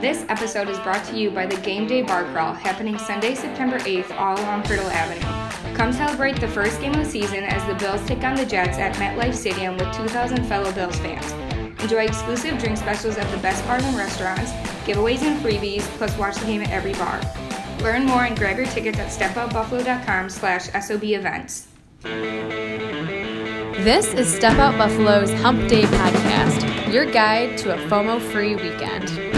This 0.00 0.24
episode 0.30 0.70
is 0.70 0.78
brought 0.78 1.04
to 1.08 1.18
you 1.18 1.30
by 1.30 1.44
the 1.44 1.60
Game 1.60 1.86
Day 1.86 2.00
Bar 2.00 2.24
Crawl 2.32 2.54
happening 2.54 2.96
Sunday, 2.96 3.34
September 3.34 3.78
8th, 3.80 4.10
all 4.18 4.34
along 4.40 4.64
Hertel 4.64 4.88
Avenue. 4.88 5.74
Come 5.76 5.92
celebrate 5.92 6.40
the 6.40 6.48
first 6.48 6.80
game 6.80 6.92
of 6.94 7.04
the 7.04 7.04
season 7.04 7.44
as 7.44 7.62
the 7.66 7.74
Bills 7.74 8.02
take 8.06 8.24
on 8.24 8.34
the 8.34 8.46
Jets 8.46 8.78
at 8.78 8.96
MetLife 8.96 9.34
Stadium 9.34 9.76
with 9.76 9.94
2,000 9.94 10.46
fellow 10.46 10.72
Bills 10.72 10.98
fans. 11.00 11.32
Enjoy 11.82 12.04
exclusive 12.04 12.58
drink 12.58 12.78
specials 12.78 13.18
at 13.18 13.30
the 13.30 13.36
best 13.42 13.62
bars 13.66 13.84
and 13.84 13.94
restaurants, 13.94 14.52
giveaways 14.86 15.20
and 15.20 15.38
freebies, 15.44 15.82
plus 15.98 16.16
watch 16.16 16.36
the 16.36 16.46
game 16.46 16.62
at 16.62 16.70
every 16.70 16.94
bar. 16.94 17.20
Learn 17.82 18.06
more 18.06 18.24
and 18.24 18.38
grab 18.38 18.56
your 18.56 18.68
tickets 18.68 18.98
at 18.98 19.08
stepoutbuffalo.com 19.08 20.30
slash 20.30 20.70
SOB 20.82 21.04
events. 21.04 21.68
This 23.84 24.14
is 24.14 24.34
Step 24.34 24.56
Out 24.56 24.78
Buffalo's 24.78 25.30
Hump 25.42 25.68
Day 25.68 25.82
podcast, 25.82 26.90
your 26.90 27.04
guide 27.04 27.58
to 27.58 27.74
a 27.74 27.88
FOMO 27.88 28.18
free 28.18 28.56
weekend. 28.56 29.29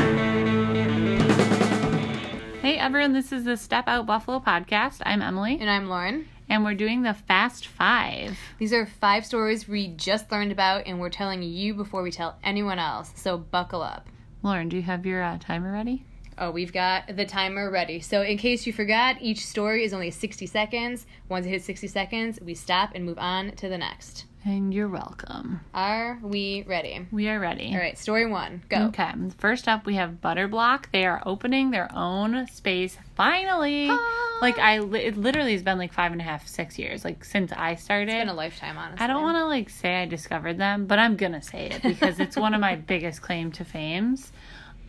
Everyone, 2.82 3.12
this 3.12 3.30
is 3.30 3.44
the 3.44 3.56
Step 3.56 3.86
Out 3.86 4.06
Buffalo 4.06 4.40
podcast. 4.40 5.02
I'm 5.06 5.22
Emily, 5.22 5.56
And 5.60 5.70
I'm 5.70 5.88
Lauren. 5.88 6.26
and 6.48 6.64
we're 6.64 6.74
doing 6.74 7.02
the 7.02 7.14
Fast 7.14 7.68
Five. 7.68 8.36
These 8.58 8.72
are 8.72 8.86
five 8.86 9.24
stories 9.24 9.68
we 9.68 9.86
just 9.86 10.32
learned 10.32 10.50
about, 10.50 10.88
and 10.88 10.98
we're 10.98 11.08
telling 11.08 11.44
you 11.44 11.74
before 11.74 12.02
we 12.02 12.10
tell 12.10 12.38
anyone 12.42 12.80
else, 12.80 13.12
so 13.14 13.38
buckle 13.38 13.82
up. 13.82 14.08
Lauren, 14.42 14.68
do 14.68 14.74
you 14.76 14.82
have 14.82 15.06
your 15.06 15.22
uh, 15.22 15.38
timer 15.38 15.72
ready? 15.72 16.04
Oh, 16.36 16.50
we've 16.50 16.72
got 16.72 17.16
the 17.16 17.24
timer 17.24 17.70
ready. 17.70 18.00
So, 18.00 18.22
in 18.22 18.36
case 18.36 18.66
you 18.66 18.72
forgot, 18.72 19.14
each 19.20 19.46
story 19.46 19.84
is 19.84 19.94
only 19.94 20.10
60 20.10 20.44
seconds. 20.46 21.06
Once 21.28 21.46
it 21.46 21.50
hits 21.50 21.66
60 21.66 21.86
seconds, 21.86 22.40
we 22.42 22.54
stop 22.54 22.90
and 22.96 23.04
move 23.04 23.18
on 23.18 23.52
to 23.52 23.68
the 23.68 23.78
next. 23.78 24.24
And 24.44 24.74
you're 24.74 24.88
welcome. 24.88 25.60
Are 25.72 26.18
we 26.20 26.64
ready? 26.66 27.06
We 27.12 27.28
are 27.28 27.38
ready. 27.38 27.70
All 27.72 27.78
right, 27.78 27.96
story 27.96 28.26
one, 28.26 28.64
go. 28.68 28.86
Okay. 28.86 29.12
First 29.38 29.68
up, 29.68 29.86
we 29.86 29.94
have 29.94 30.20
Butterblock. 30.20 30.86
They 30.92 31.06
are 31.06 31.22
opening 31.24 31.70
their 31.70 31.88
own 31.94 32.48
space 32.48 32.98
finally. 33.14 33.86
Ah. 33.88 34.38
Like 34.40 34.58
I, 34.58 34.80
it 34.80 35.16
literally 35.16 35.52
has 35.52 35.62
been 35.62 35.78
like 35.78 35.92
five 35.92 36.10
and 36.10 36.20
a 36.20 36.24
half, 36.24 36.48
six 36.48 36.76
years. 36.76 37.04
Like 37.04 37.24
since 37.24 37.52
I 37.52 37.76
started. 37.76 38.08
It's 38.14 38.20
been 38.20 38.28
a 38.30 38.34
lifetime, 38.34 38.76
honestly. 38.76 39.04
I 39.04 39.06
don't 39.06 39.22
want 39.22 39.36
to 39.36 39.46
like 39.46 39.70
say 39.70 40.02
I 40.02 40.06
discovered 40.06 40.58
them, 40.58 40.86
but 40.86 40.98
I'm 40.98 41.14
gonna 41.14 41.42
say 41.42 41.66
it 41.66 41.82
because 41.82 42.18
it's 42.18 42.36
one 42.36 42.52
of 42.52 42.60
my 42.60 42.74
biggest 42.92 43.22
claim 43.22 43.52
to 43.52 43.64
fames. 43.64 44.32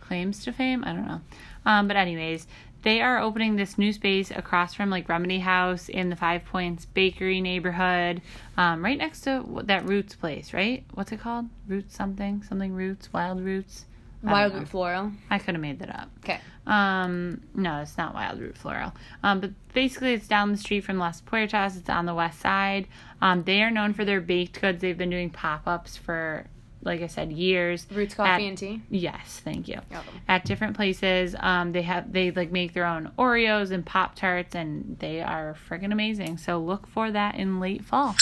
Claims 0.00 0.42
to 0.44 0.52
fame? 0.52 0.82
I 0.84 0.92
don't 0.92 1.06
know. 1.06 1.20
Um, 1.64 1.86
but 1.86 1.96
anyways, 1.96 2.48
they 2.84 3.00
are 3.00 3.18
opening 3.18 3.56
this 3.56 3.76
new 3.76 3.92
space 3.92 4.30
across 4.30 4.74
from 4.74 4.90
like 4.90 5.08
Remedy 5.08 5.40
House 5.40 5.88
in 5.88 6.10
the 6.10 6.16
Five 6.16 6.44
Points 6.44 6.84
Bakery 6.84 7.40
neighborhood, 7.40 8.22
um, 8.56 8.84
right 8.84 8.98
next 8.98 9.22
to 9.22 9.62
that 9.64 9.88
Roots 9.88 10.14
place, 10.14 10.52
right? 10.52 10.84
What's 10.94 11.10
it 11.10 11.20
called? 11.20 11.46
Roots 11.66 11.96
something? 11.96 12.42
Something 12.42 12.72
Roots? 12.72 13.12
Wild 13.12 13.40
Roots? 13.40 13.86
Wild. 14.22 14.54
Root 14.54 14.68
Floral. 14.68 15.12
I 15.30 15.38
could 15.38 15.54
have 15.54 15.60
made 15.60 15.80
that 15.80 15.94
up. 15.94 16.10
Okay. 16.24 16.40
Um, 16.66 17.42
no, 17.54 17.82
it's 17.82 17.98
not 17.98 18.14
Wild 18.14 18.40
Root 18.40 18.56
Floral. 18.56 18.94
Um, 19.22 19.40
but 19.40 19.50
basically, 19.74 20.14
it's 20.14 20.26
down 20.26 20.50
the 20.50 20.56
street 20.58 20.80
from 20.84 20.98
Las 20.98 21.20
Puertas. 21.20 21.76
It's 21.76 21.90
on 21.90 22.06
the 22.06 22.14
west 22.14 22.40
side. 22.40 22.88
Um, 23.20 23.42
they 23.44 23.62
are 23.62 23.70
known 23.70 23.92
for 23.92 24.04
their 24.04 24.20
baked 24.20 24.60
goods. 24.60 24.80
They've 24.80 24.96
been 24.96 25.10
doing 25.10 25.30
pop 25.30 25.66
ups 25.66 25.96
for, 25.96 26.46
like 26.84 27.02
I 27.02 27.06
said, 27.06 27.32
years. 27.32 27.86
Roots 27.90 28.14
Coffee 28.14 28.30
At- 28.44 28.48
and 28.48 28.58
Tea. 28.58 28.82
Yes, 28.90 29.40
thank 29.44 29.68
you. 29.68 29.80
At 30.28 30.44
different 30.44 30.76
places, 30.76 31.34
um, 31.38 31.72
they 31.72 31.82
have 31.82 32.12
they 32.12 32.30
like 32.30 32.52
make 32.52 32.72
their 32.74 32.86
own 32.86 33.12
Oreos 33.18 33.70
and 33.70 33.84
Pop 33.84 34.14
Tarts, 34.14 34.54
and 34.54 34.98
they 34.98 35.20
are 35.22 35.56
friggin' 35.68 35.92
amazing. 35.92 36.38
So 36.38 36.58
look 36.58 36.86
for 36.86 37.10
that 37.10 37.34
in 37.36 37.60
late 37.60 37.84
fall. 37.84 38.14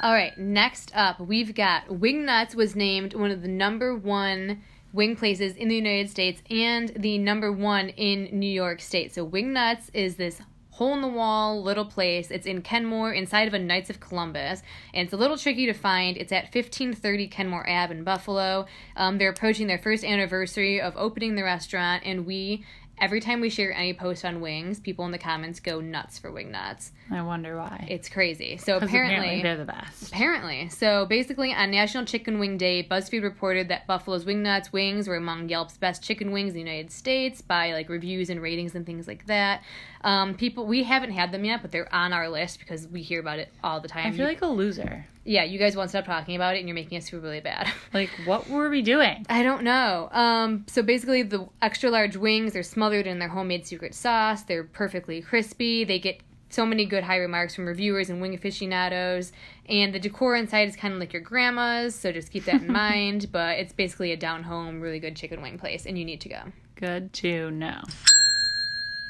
All 0.00 0.12
right, 0.12 0.36
next 0.36 0.90
up, 0.96 1.20
we've 1.20 1.54
got 1.54 1.86
Wingnuts 1.86 2.54
was 2.56 2.74
named 2.74 3.14
one 3.14 3.30
of 3.30 3.42
the 3.42 3.48
number 3.48 3.96
one 3.96 4.62
wing 4.92 5.16
places 5.16 5.56
in 5.56 5.68
the 5.68 5.76
United 5.76 6.10
States 6.10 6.42
and 6.50 6.90
the 6.96 7.16
number 7.18 7.50
one 7.52 7.88
in 7.90 8.28
New 8.38 8.50
York 8.50 8.80
State. 8.80 9.14
So 9.14 9.26
Wingnuts 9.26 9.90
is 9.94 10.16
this 10.16 10.42
hole 10.72 10.94
in 10.94 11.02
the 11.02 11.08
wall 11.08 11.62
little 11.62 11.84
place. 11.84 12.30
It's 12.30 12.46
in 12.46 12.62
Kenmore 12.62 13.12
inside 13.12 13.46
of 13.46 13.54
a 13.54 13.58
Knights 13.58 13.90
of 13.90 14.00
Columbus, 14.00 14.62
and 14.92 15.04
it's 15.04 15.12
a 15.12 15.18
little 15.18 15.36
tricky 15.36 15.66
to 15.66 15.74
find. 15.74 16.16
It's 16.16 16.32
at 16.32 16.44
1530 16.44 17.28
Kenmore 17.28 17.68
Ave 17.68 17.94
in 17.94 18.04
Buffalo. 18.04 18.66
Um, 18.96 19.18
they're 19.18 19.30
approaching 19.30 19.66
their 19.66 19.78
first 19.78 20.02
anniversary 20.02 20.80
of 20.80 20.94
opening 20.96 21.34
the 21.34 21.44
restaurant, 21.44 22.02
and 22.04 22.26
we. 22.26 22.64
Every 23.02 23.18
time 23.18 23.40
we 23.40 23.50
share 23.50 23.72
any 23.72 23.92
post 23.92 24.24
on 24.24 24.40
wings, 24.40 24.78
people 24.78 25.04
in 25.04 25.10
the 25.10 25.18
comments 25.18 25.58
go 25.58 25.80
nuts 25.80 26.20
for 26.20 26.30
Wingnuts. 26.30 26.92
I 27.10 27.20
wonder 27.22 27.56
why. 27.56 27.84
It's 27.90 28.08
crazy. 28.08 28.58
So 28.58 28.76
apparently 28.76 29.42
they're 29.42 29.56
the 29.56 29.64
best. 29.64 30.12
Apparently. 30.12 30.68
So 30.68 31.04
basically, 31.06 31.52
on 31.52 31.72
National 31.72 32.04
Chicken 32.04 32.38
Wing 32.38 32.56
Day, 32.56 32.86
BuzzFeed 32.88 33.24
reported 33.24 33.68
that 33.70 33.88
Buffalo's 33.88 34.24
Wingnuts 34.24 34.72
wings 34.72 35.08
were 35.08 35.16
among 35.16 35.48
Yelp's 35.48 35.76
best 35.76 36.00
chicken 36.00 36.30
wings 36.30 36.50
in 36.50 36.54
the 36.54 36.60
United 36.60 36.92
States 36.92 37.42
by 37.42 37.72
like 37.72 37.88
reviews 37.88 38.30
and 38.30 38.40
ratings 38.40 38.76
and 38.76 38.86
things 38.86 39.08
like 39.08 39.26
that. 39.26 39.64
Um, 40.04 40.34
people, 40.34 40.64
we 40.66 40.84
haven't 40.84 41.10
had 41.10 41.32
them 41.32 41.44
yet, 41.44 41.60
but 41.60 41.72
they're 41.72 41.92
on 41.92 42.12
our 42.12 42.28
list 42.28 42.60
because 42.60 42.86
we 42.86 43.02
hear 43.02 43.18
about 43.18 43.40
it 43.40 43.48
all 43.64 43.80
the 43.80 43.88
time. 43.88 44.06
I 44.06 44.16
feel 44.16 44.26
like 44.26 44.42
a 44.42 44.46
loser. 44.46 45.06
Yeah, 45.24 45.44
you 45.44 45.58
guys 45.58 45.76
won't 45.76 45.90
stop 45.90 46.04
talking 46.04 46.34
about 46.34 46.56
it, 46.56 46.58
and 46.58 46.68
you're 46.68 46.74
making 46.74 46.98
us 46.98 47.08
feel 47.08 47.20
really 47.20 47.40
bad. 47.40 47.68
Like, 47.94 48.10
what 48.24 48.48
were 48.48 48.70
we 48.70 48.80
doing? 48.80 49.26
I 49.28 49.42
don't 49.42 49.64
know. 49.64 50.08
Um, 50.12 50.64
so 50.66 50.82
basically, 50.82 51.22
the 51.22 51.46
extra 51.60 51.90
large 51.90 52.16
wings 52.16 52.56
are 52.56 52.62
smothered 52.62 53.06
in 53.06 53.18
their 53.18 53.28
homemade 53.28 53.66
secret 53.66 53.94
sauce. 53.94 54.44
They're 54.44 54.64
perfectly 54.64 55.20
crispy. 55.20 55.84
They 55.84 55.98
get 55.98 56.22
so 56.48 56.64
many 56.64 56.86
good 56.86 57.04
high 57.04 57.18
remarks 57.18 57.54
from 57.54 57.66
reviewers 57.66 58.08
and 58.08 58.22
wing 58.22 58.32
aficionados. 58.34 59.32
And 59.68 59.94
the 59.94 59.98
decor 59.98 60.36
inside 60.36 60.68
is 60.68 60.76
kind 60.76 60.94
of 60.94 61.00
like 61.00 61.12
your 61.12 61.22
grandma's, 61.22 61.94
so 61.94 62.12
just 62.12 62.30
keep 62.30 62.46
that 62.46 62.62
in 62.62 62.72
mind. 62.72 63.30
But 63.30 63.58
it's 63.58 63.74
basically 63.74 64.12
a 64.12 64.16
down 64.16 64.42
home, 64.44 64.80
really 64.80 65.00
good 65.00 65.14
chicken 65.16 65.42
wing 65.42 65.58
place, 65.58 65.84
and 65.84 65.98
you 65.98 66.04
need 66.06 66.22
to 66.22 66.30
go. 66.30 66.42
Good 66.76 67.12
to 67.14 67.50
know. 67.50 67.82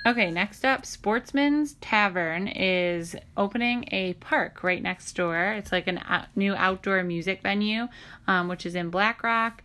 Okay, 0.04 0.32
next 0.32 0.64
up, 0.64 0.84
Sportsman's 0.84 1.74
Tavern 1.74 2.48
is 2.48 3.14
opening 3.36 3.84
a 3.92 4.14
park 4.14 4.64
right 4.64 4.82
next 4.82 5.12
door. 5.14 5.52
It's 5.52 5.70
like 5.70 5.86
a 5.86 6.02
out- 6.12 6.26
new 6.34 6.54
outdoor 6.54 7.04
music 7.04 7.40
venue, 7.42 7.86
um, 8.26 8.48
which 8.48 8.66
is 8.66 8.74
in 8.74 8.90
Black 8.90 9.22
Rock. 9.22 9.62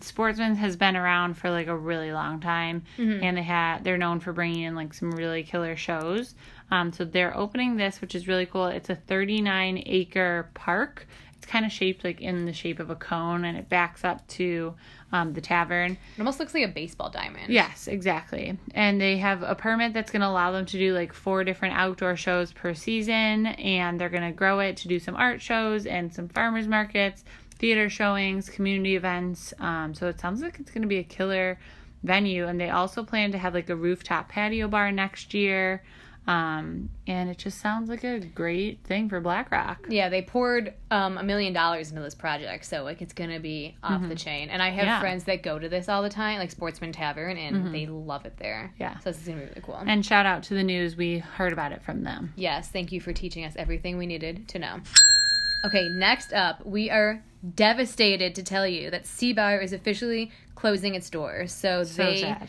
Sportsman's 0.00 0.58
has 0.58 0.76
been 0.76 0.96
around 0.96 1.34
for 1.34 1.50
like 1.50 1.68
a 1.68 1.76
really 1.76 2.10
long 2.12 2.40
time, 2.40 2.82
and 3.22 3.36
they 3.36 3.42
had 3.42 3.84
they're 3.84 3.98
known 3.98 4.18
for 4.20 4.32
bringing 4.32 4.62
in 4.62 4.74
like 4.74 4.94
some 4.94 5.10
really 5.12 5.42
killer 5.42 5.76
shows. 5.76 6.34
Um, 6.70 6.92
so 6.92 7.04
they're 7.04 7.36
opening 7.36 7.76
this, 7.76 8.00
which 8.00 8.14
is 8.14 8.26
really 8.26 8.46
cool. 8.46 8.66
It's 8.66 8.90
a 8.90 8.96
39 8.96 9.82
acre 9.86 10.50
park. 10.54 11.06
It's 11.38 11.46
kind 11.46 11.64
of 11.66 11.72
shaped 11.72 12.04
like 12.04 12.20
in 12.20 12.46
the 12.46 12.52
shape 12.52 12.80
of 12.80 12.90
a 12.90 12.96
cone, 12.96 13.44
and 13.44 13.58
it 13.58 13.68
backs 13.68 14.04
up 14.04 14.26
to 14.28 14.74
um, 15.12 15.32
the 15.32 15.40
tavern. 15.40 15.92
It 15.92 16.20
almost 16.20 16.40
looks 16.40 16.54
like 16.54 16.64
a 16.64 16.68
baseball 16.68 17.10
diamond. 17.10 17.52
Yes, 17.52 17.88
exactly. 17.88 18.58
And 18.74 19.00
they 19.00 19.18
have 19.18 19.42
a 19.42 19.54
permit 19.54 19.92
that's 19.92 20.10
going 20.10 20.22
to 20.22 20.28
allow 20.28 20.50
them 20.50 20.66
to 20.66 20.78
do 20.78 20.94
like 20.94 21.12
four 21.12 21.44
different 21.44 21.74
outdoor 21.74 22.16
shows 22.16 22.52
per 22.52 22.74
season. 22.74 23.46
And 23.46 24.00
they're 24.00 24.08
going 24.08 24.24
to 24.24 24.32
grow 24.32 24.60
it 24.60 24.76
to 24.78 24.88
do 24.88 24.98
some 24.98 25.14
art 25.16 25.40
shows 25.40 25.86
and 25.86 26.12
some 26.12 26.28
farmers 26.28 26.66
markets, 26.66 27.24
theater 27.58 27.88
showings, 27.88 28.48
community 28.48 28.96
events. 28.96 29.54
Um, 29.60 29.94
so 29.94 30.08
it 30.08 30.18
sounds 30.18 30.42
like 30.42 30.58
it's 30.58 30.70
going 30.70 30.82
to 30.82 30.88
be 30.88 30.98
a 30.98 31.04
killer 31.04 31.58
venue. 32.02 32.46
And 32.46 32.60
they 32.60 32.70
also 32.70 33.04
plan 33.04 33.32
to 33.32 33.38
have 33.38 33.54
like 33.54 33.70
a 33.70 33.76
rooftop 33.76 34.28
patio 34.28 34.68
bar 34.68 34.90
next 34.90 35.34
year. 35.34 35.82
Um, 36.26 36.90
and 37.06 37.30
it 37.30 37.38
just 37.38 37.60
sounds 37.60 37.88
like 37.88 38.02
a 38.02 38.18
great 38.18 38.80
thing 38.84 39.08
for 39.08 39.20
Black 39.20 39.50
Rock. 39.52 39.86
Yeah, 39.88 40.08
they 40.08 40.22
poured 40.22 40.74
um, 40.90 41.18
a 41.18 41.22
million 41.22 41.52
dollars 41.52 41.90
into 41.90 42.02
this 42.02 42.16
project, 42.16 42.64
so 42.64 42.82
like 42.82 43.00
it's 43.00 43.12
gonna 43.12 43.38
be 43.38 43.76
off 43.82 44.08
the 44.08 44.16
chain. 44.16 44.48
And 44.50 44.60
I 44.60 44.70
have 44.70 44.86
Yeah. 44.86 45.00
friends 45.00 45.24
that 45.24 45.42
go 45.44 45.58
to 45.58 45.68
this 45.68 45.88
all 45.88 46.02
the 46.02 46.08
time, 46.10 46.38
like 46.40 46.50
Sportsman 46.50 46.90
Tavern, 46.92 47.36
and 47.36 47.72
they 47.72 47.86
love 47.86 48.26
it 48.26 48.36
there. 48.38 48.72
Yeah. 48.78 48.98
so 48.98 49.10
this 49.10 49.20
is 49.22 49.28
gonna 49.28 49.40
be 49.40 49.46
really 49.46 49.60
cool. 49.62 49.76
And 49.86 50.04
shout 50.04 50.26
out 50.26 50.42
to 50.44 50.54
the 50.54 50.64
news. 50.64 50.96
We 50.96 51.18
heard 51.18 51.52
about 51.52 51.70
it 51.72 51.82
from 51.82 52.02
them. 52.02 52.32
Yes, 52.36 52.68
thank 52.68 52.90
you 52.90 53.00
for 53.00 53.12
teaching 53.12 53.44
us 53.44 53.54
everything 53.56 53.96
we 53.96 54.06
needed 54.06 54.48
to 54.48 54.58
know. 54.58 54.80
Okay, 55.64 55.88
next 55.88 56.32
up, 56.32 56.64
we 56.66 56.90
are 56.90 57.22
devastated 57.54 58.34
to 58.34 58.42
tell 58.42 58.66
you 58.66 58.90
that 58.90 59.04
Seabar 59.04 59.62
is 59.62 59.72
officially 59.72 60.30
closing 60.54 60.94
its 60.94 61.08
doors. 61.10 61.52
So, 61.52 61.84
So 61.84 62.04
they 62.04 62.20
sad. 62.22 62.48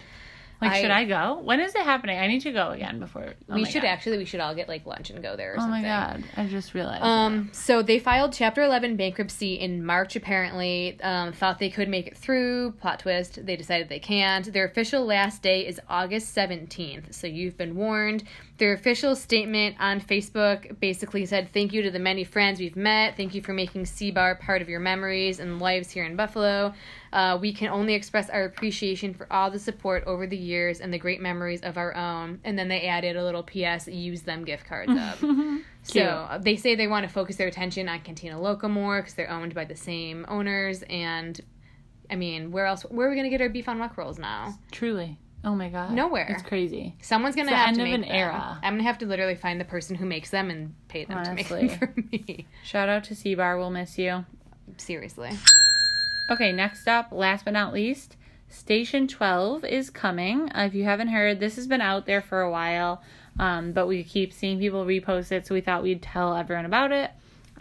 Like, 0.61 0.71
I- 0.71 0.81
should 0.81 0.91
I 0.91 1.05
go? 1.05 1.39
When 1.43 1.59
is 1.59 1.75
it 1.75 1.83
happening? 1.83 2.17
I 2.17 2.27
need 2.27 2.41
to 2.41 2.51
go 2.51 2.69
again 2.69 2.99
before. 2.99 3.33
oh 3.49 3.55
we 3.55 3.65
should 3.65 3.83
God. 3.83 3.89
actually 3.89 4.17
we 4.17 4.25
should 4.25 4.39
all 4.39 4.55
get 4.55 4.67
like 4.67 4.85
lunch 4.85 5.09
and 5.11 5.21
go 5.21 5.35
there 5.35 5.51
or 5.53 5.57
Oh 5.57 5.61
something. 5.61 5.81
my 5.83 5.87
god! 5.87 6.23
I 6.35 6.47
just 6.47 6.73
realized. 6.73 7.03
Um, 7.03 7.49
so 7.51 7.81
they 7.81 7.99
filed 7.99 8.33
Chapter 8.33 8.63
11 8.63 8.95
bankruptcy 8.97 9.55
in 9.59 9.85
March, 9.85 10.15
apparently. 10.15 10.97
Um, 11.01 11.31
thought 11.33 11.59
they 11.59 11.69
could 11.69 11.89
make 11.89 12.07
it 12.07 12.17
through. 12.17 12.71
Plot 12.81 12.99
twist, 12.99 13.45
they 13.45 13.55
decided 13.55 13.89
they 13.89 13.99
can't. 13.99 14.51
Their 14.51 14.65
official 14.65 15.05
last 15.05 15.41
day 15.41 15.65
is 15.67 15.79
August 15.89 16.35
17th, 16.35 17.13
so 17.13 17.27
you've 17.27 17.57
been 17.57 17.75
warned. 17.75 18.23
Their 18.57 18.73
official 18.73 19.15
statement 19.15 19.75
on 19.79 20.01
Facebook 20.01 20.79
basically 20.79 21.25
said, 21.27 21.49
Thank 21.53 21.73
you 21.73 21.83
to 21.83 21.91
the 21.91 21.99
many 21.99 22.23
friends 22.23 22.59
we've 22.59 22.75
met. 22.75 23.15
Thank 23.15 23.35
you 23.35 23.41
for 23.43 23.53
making 23.53 23.83
Seabar 23.83 24.39
part 24.39 24.63
of 24.63 24.69
your 24.69 24.79
memories 24.79 25.39
and 25.39 25.59
lives 25.61 25.91
here 25.91 26.05
in 26.05 26.15
Buffalo. 26.15 26.73
Uh, 27.17 27.35
we 27.41 27.51
can 27.51 27.69
only 27.69 27.95
express 27.95 28.29
our 28.29 28.43
appreciation 28.45 29.11
for 29.13 29.25
all 29.33 29.49
the 29.49 29.57
support 29.57 30.03
over 30.05 30.27
the 30.27 30.37
years 30.37 30.79
and 30.81 30.93
the 30.93 30.99
great 30.99 31.19
memories 31.19 31.61
of 31.63 31.75
our 31.77 31.95
own. 31.95 32.39
And 32.43 32.59
then 32.59 32.67
they 32.67 32.81
added 32.87 33.15
a 33.15 33.23
little 33.23 33.41
PS, 33.41 33.87
use 33.87 34.21
them 34.21 34.43
gift 34.45 34.65
cards 34.67 34.91
up. 34.91 35.17
So 35.81 36.37
they 36.41 36.57
say 36.57 36.75
they 36.75 36.87
want 36.87 37.07
to 37.07 37.11
focus 37.13 37.37
their 37.37 37.47
attention 37.47 37.87
on 37.87 38.01
Cantina 38.01 38.39
Loco 38.41 38.67
more 38.67 39.01
because 39.01 39.13
they're 39.13 39.29
owned 39.29 39.55
by 39.55 39.63
the 39.63 39.75
same 39.75 40.25
owners, 40.27 40.83
and 40.89 41.39
I 42.11 42.15
mean, 42.15 42.51
where 42.51 42.65
else? 42.65 42.81
Where 42.83 43.07
are 43.07 43.09
we 43.09 43.15
gonna 43.15 43.29
get 43.29 43.39
our 43.41 43.47
beef 43.47 43.69
on 43.69 43.77
muck 43.77 43.97
rolls 43.97 44.19
now? 44.19 44.59
Truly. 44.71 45.17
Oh 45.45 45.55
my 45.55 45.69
god. 45.69 45.91
Nowhere. 45.93 46.27
It's 46.29 46.43
crazy. 46.43 46.95
Someone's 47.01 47.35
gonna 47.37 47.51
It's 47.51 47.55
have 47.57 47.67
end 47.69 47.77
to 47.77 47.83
of 47.83 47.87
make 47.87 47.93
an 47.95 48.01
them. 48.01 48.11
era. 48.11 48.59
I'm 48.61 48.73
gonna 48.73 48.83
have 48.83 48.97
to 48.97 49.05
literally 49.05 49.35
find 49.35 49.61
the 49.61 49.65
person 49.65 49.95
who 49.95 50.05
makes 50.05 50.29
them 50.29 50.49
and 50.49 50.75
pay 50.89 51.05
them 51.05 51.19
Honestly. 51.19 51.61
to 51.61 51.67
make 51.67 51.79
them 51.79 51.93
for 51.93 52.01
me. 52.11 52.47
Shout 52.63 52.89
out 52.89 53.05
to 53.05 53.13
Seabar. 53.13 53.57
We'll 53.57 53.69
miss 53.71 53.97
you. 53.97 54.25
Seriously. 54.75 55.31
Okay, 56.29 56.51
next 56.51 56.89
up, 56.89 57.13
last 57.13 57.45
but 57.45 57.51
not 57.51 57.71
least, 57.71 58.17
Station 58.49 59.07
12 59.07 59.63
is 59.63 59.89
coming. 59.89 60.49
Uh, 60.51 60.65
if 60.65 60.73
you 60.73 60.83
haven't 60.83 61.07
heard, 61.07 61.39
this 61.39 61.55
has 61.55 61.67
been 61.67 61.79
out 61.79 62.05
there 62.05 62.21
for 62.21 62.41
a 62.41 62.51
while, 62.51 63.01
um, 63.39 63.71
but 63.71 63.87
we 63.87 64.03
keep 64.03 64.33
seeing 64.33 64.59
people 64.59 64.85
repost 64.85 65.31
it, 65.31 65.47
so 65.47 65.55
we 65.55 65.61
thought 65.61 65.83
we'd 65.83 66.01
tell 66.01 66.35
everyone 66.35 66.65
about 66.65 66.91
it 66.91 67.11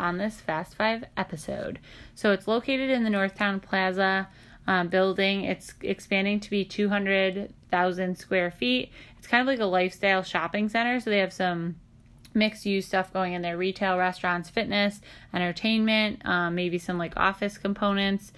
on 0.00 0.18
this 0.18 0.40
Fast 0.40 0.74
Five 0.74 1.04
episode. 1.16 1.78
So 2.16 2.32
it's 2.32 2.48
located 2.48 2.90
in 2.90 3.04
the 3.04 3.10
Northtown 3.10 3.62
Plaza 3.62 4.26
um, 4.66 4.88
building. 4.88 5.44
It's 5.44 5.74
expanding 5.82 6.40
to 6.40 6.50
be 6.50 6.64
200,000 6.64 8.18
square 8.18 8.50
feet. 8.50 8.90
It's 9.16 9.28
kind 9.28 9.40
of 9.40 9.46
like 9.46 9.60
a 9.60 9.66
lifestyle 9.66 10.24
shopping 10.24 10.68
center, 10.68 10.98
so 10.98 11.10
they 11.10 11.18
have 11.18 11.32
some 11.32 11.76
mixed 12.34 12.66
use 12.66 12.86
stuff 12.86 13.12
going 13.12 13.32
in 13.32 13.42
there 13.42 13.56
retail, 13.56 13.96
restaurants, 13.96 14.50
fitness, 14.50 15.00
entertainment, 15.32 16.20
um, 16.24 16.54
maybe 16.54 16.78
some 16.78 16.98
like 16.98 17.16
office 17.16 17.58
components. 17.58 18.32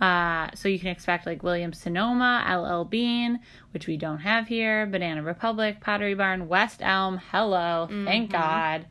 Uh, 0.00 0.48
so 0.54 0.68
you 0.68 0.78
can 0.78 0.88
expect 0.88 1.24
like 1.24 1.42
Williams 1.42 1.78
Sonoma, 1.78 2.44
LL 2.48 2.84
Bean, 2.84 3.40
which 3.72 3.86
we 3.86 3.96
don't 3.96 4.18
have 4.18 4.48
here, 4.48 4.86
Banana 4.86 5.22
Republic, 5.22 5.80
Pottery 5.80 6.14
Barn, 6.14 6.48
West 6.48 6.80
Elm. 6.82 7.20
Hello, 7.30 7.86
thank 7.88 8.32
God. 8.32 8.86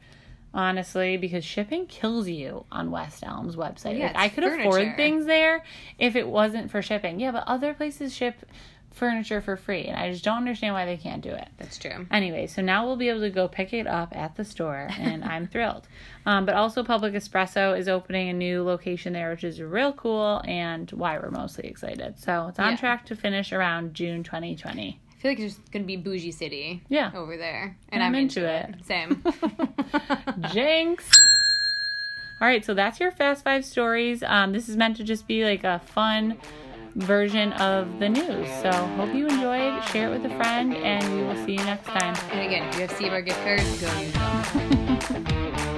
Honestly, 0.56 1.18
because 1.18 1.44
shipping 1.44 1.88
kills 1.88 2.28
you 2.28 2.64
on 2.72 2.92
West 2.92 3.24
Elm's 3.26 3.56
website. 3.56 3.98
Yeah, 3.98 4.08
like, 4.08 4.16
I 4.16 4.30
could 4.30 4.44
furniture. 4.44 4.70
afford 4.70 4.96
things 4.96 5.26
there 5.26 5.64
if 5.98 6.16
it 6.16 6.28
wasn't 6.28 6.70
for 6.70 6.82
shipping. 6.84 7.20
Yeah, 7.20 7.32
but 7.32 7.44
other 7.48 7.74
places 7.74 8.14
ship 8.14 8.36
furniture 8.94 9.42
for 9.42 9.58
free, 9.58 9.84
and 9.86 9.98
I 9.98 10.12
just 10.12 10.24
don't 10.24 10.38
understand 10.38 10.74
why 10.74 10.86
they 10.86 10.98
can't 10.98 11.22
do 11.22 11.30
it. 11.32 11.48
That's 11.58 11.78
true. 11.78 12.06
Anyway, 12.12 12.48
so 12.48 12.62
now 12.62 12.86
we'll 12.86 12.96
be 12.96 13.10
able 13.10 13.22
to 13.22 13.30
go 13.30 13.48
pick 13.48 13.74
it 13.74 13.88
up 13.88 14.16
at 14.16 14.36
the 14.36 14.46
store, 14.46 14.88
and 14.98 15.24
I'm 15.26 15.48
thrilled. 15.48 15.88
Um, 16.26 16.46
but 16.46 16.56
also, 16.56 16.84
Public 16.84 17.14
Espresso 17.14 17.78
is 17.78 17.88
opening 17.90 18.30
a 18.30 18.34
new 18.34 18.64
location 18.64 19.14
there, 19.14 19.30
which 19.32 19.44
is 19.44 19.62
real 19.62 19.94
cool, 19.94 20.42
and 20.46 20.90
why 20.92 21.18
we're 21.18 21.32
mostly 21.32 21.68
excited. 21.68 22.20
So 22.20 22.48
it's 22.48 22.60
on 22.60 22.72
Yeah. 22.72 22.78
track 22.78 23.06
to 23.08 23.16
finish 23.16 23.52
around 23.52 23.94
June 23.94 24.24
2020. 24.24 25.00
I 25.10 25.16
feel 25.22 25.32
like 25.32 25.40
it's 25.40 25.56
just 25.56 25.72
gonna 25.72 25.86
be 25.86 25.96
bougie 25.98 26.32
city. 26.32 26.84
Yeah. 26.90 27.12
Over 27.16 27.38
there, 27.38 27.76
And 27.90 28.02
and 28.02 28.04
I'm, 28.04 28.14
I'm 28.16 28.22
into, 28.22 28.40
into 28.48 28.78
it. 28.80 28.86
Same. 28.86 29.24
Jinx! 30.54 31.10
All 32.42 32.48
right, 32.48 32.66
so 32.66 32.74
that's 32.74 33.00
your 33.00 33.12
Fast 33.12 33.44
Five 33.46 33.64
stories. 33.64 34.22
Um, 34.22 34.52
this 34.52 34.68
is 34.68 34.76
meant 34.76 34.98
to 34.98 35.04
just 35.04 35.28
be 35.28 35.46
like 35.46 35.64
a 35.64 35.80
fun 35.80 36.38
version 36.96 37.54
of 37.54 38.00
the 38.00 38.10
news. 38.10 38.48
So 38.62 38.72
hope 38.72 39.14
you 39.14 39.28
enjoyed. 39.28 39.84
Share 39.86 40.14
it 40.14 40.22
with 40.22 40.32
a 40.32 40.36
friend, 40.38 40.76
and 40.76 41.16
we 41.16 41.24
will 41.24 41.46
see 41.46 41.54
you 41.54 41.64
next 41.66 41.88
time. 41.88 42.16
and 42.32 42.42
again, 42.42 42.68
if 42.70 42.76
you 42.76 42.82
have 42.82 42.92
Seabar 42.92 43.26
gift 43.26 43.42
cards, 43.44 43.82
go 43.82 44.00
use 44.00 44.14
them. 45.10 45.73